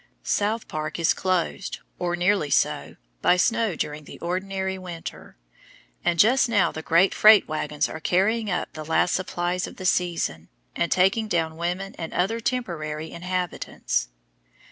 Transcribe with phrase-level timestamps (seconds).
[0.23, 5.37] South Park is closed, or nearly so, by snow during an ordinary winter;
[6.03, 9.85] and just now the great freight wagons are carrying up the last supplies of the
[9.85, 14.09] season, and taking down women and other temporary inhabitants.